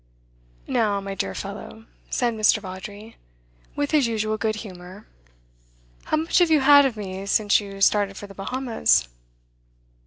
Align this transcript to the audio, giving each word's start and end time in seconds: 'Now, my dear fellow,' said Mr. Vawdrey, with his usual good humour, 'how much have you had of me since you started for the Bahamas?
'Now, 0.65 0.99
my 0.99 1.13
dear 1.13 1.35
fellow,' 1.35 1.85
said 2.09 2.33
Mr. 2.33 2.57
Vawdrey, 2.57 3.17
with 3.75 3.91
his 3.91 4.07
usual 4.07 4.35
good 4.35 4.55
humour, 4.65 5.05
'how 6.05 6.17
much 6.17 6.39
have 6.39 6.49
you 6.49 6.61
had 6.61 6.85
of 6.87 6.97
me 6.97 7.23
since 7.27 7.59
you 7.59 7.79
started 7.81 8.17
for 8.17 8.25
the 8.25 8.33
Bahamas? 8.33 9.07